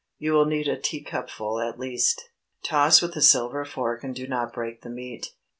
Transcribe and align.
You 0.17 0.33
will 0.33 0.45
need 0.47 0.67
a 0.67 0.79
teacupful 0.81 1.59
at 1.59 1.77
least. 1.77 2.29
Toss 2.63 3.03
with 3.03 3.15
a 3.17 3.21
silver 3.21 3.63
fork 3.65 4.03
and 4.03 4.15
do 4.15 4.25
not 4.25 4.51
break 4.51 4.81
the 4.81 4.89
meat. 4.89 5.27